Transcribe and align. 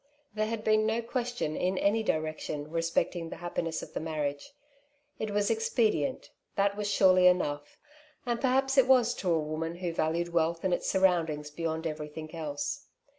There 0.33 0.47
had 0.47 0.63
been 0.63 0.87
no 0.87 1.03
question 1.03 1.55
in 1.55 1.77
any 1.77 2.01
direction 2.01 2.71
respect 2.71 3.15
ing 3.15 3.29
the 3.29 3.35
happiness 3.35 3.83
of 3.83 3.93
the 3.93 3.99
marriage; 3.99 4.51
it 5.19 5.29
was 5.29 5.51
expe 5.51 5.91
dient, 5.93 6.29
that 6.55 6.75
was 6.75 6.89
surely 6.89 7.27
enough; 7.27 7.77
and 8.25 8.41
perhaps 8.41 8.79
it 8.79 8.87
was 8.87 9.13
to 9.17 9.29
a 9.31 9.37
woman 9.37 9.75
who 9.75 9.93
valued 9.93 10.29
wealth 10.33 10.63
and 10.63 10.73
its 10.73 10.89
surroundings 10.89 11.51
beyond 11.51 11.85
everything 11.85 12.33
else. 12.33 12.87